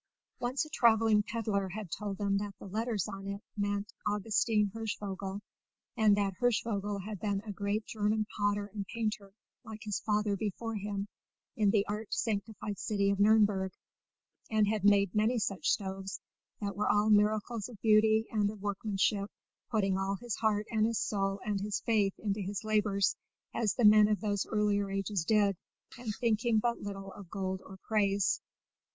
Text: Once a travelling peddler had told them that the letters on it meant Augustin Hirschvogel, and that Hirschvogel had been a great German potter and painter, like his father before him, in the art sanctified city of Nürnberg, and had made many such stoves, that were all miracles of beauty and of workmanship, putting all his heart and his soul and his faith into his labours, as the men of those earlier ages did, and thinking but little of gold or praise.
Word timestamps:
Once 0.39 0.65
a 0.65 0.69
travelling 0.69 1.21
peddler 1.21 1.69
had 1.69 1.91
told 1.91 2.17
them 2.17 2.35
that 2.39 2.55
the 2.57 2.65
letters 2.65 3.07
on 3.07 3.27
it 3.27 3.43
meant 3.55 3.93
Augustin 4.07 4.71
Hirschvogel, 4.73 5.41
and 5.95 6.17
that 6.17 6.33
Hirschvogel 6.39 6.97
had 7.05 7.19
been 7.19 7.39
a 7.41 7.51
great 7.51 7.85
German 7.85 8.25
potter 8.35 8.65
and 8.73 8.87
painter, 8.87 9.31
like 9.63 9.81
his 9.83 9.99
father 9.99 10.35
before 10.35 10.73
him, 10.77 11.07
in 11.55 11.69
the 11.69 11.85
art 11.87 12.11
sanctified 12.15 12.79
city 12.79 13.11
of 13.11 13.19
Nürnberg, 13.19 13.73
and 14.49 14.67
had 14.67 14.83
made 14.83 15.13
many 15.13 15.37
such 15.37 15.69
stoves, 15.69 16.19
that 16.59 16.75
were 16.75 16.89
all 16.91 17.11
miracles 17.11 17.69
of 17.69 17.79
beauty 17.83 18.25
and 18.31 18.49
of 18.49 18.59
workmanship, 18.59 19.29
putting 19.69 19.99
all 19.99 20.15
his 20.15 20.33
heart 20.37 20.65
and 20.71 20.83
his 20.87 20.97
soul 20.99 21.39
and 21.45 21.61
his 21.61 21.79
faith 21.81 22.15
into 22.17 22.41
his 22.41 22.63
labours, 22.63 23.15
as 23.53 23.75
the 23.75 23.85
men 23.85 24.07
of 24.07 24.19
those 24.19 24.47
earlier 24.47 24.89
ages 24.89 25.23
did, 25.25 25.55
and 25.95 26.11
thinking 26.19 26.57
but 26.57 26.81
little 26.81 27.13
of 27.13 27.29
gold 27.29 27.61
or 27.63 27.77
praise. 27.83 28.41